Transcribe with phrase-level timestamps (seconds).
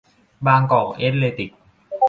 [0.45, 1.51] บางกอกเอธเลติก